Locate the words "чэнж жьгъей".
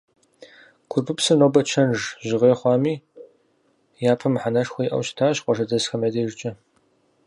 1.71-2.55